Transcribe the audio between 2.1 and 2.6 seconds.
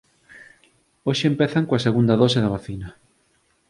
dose da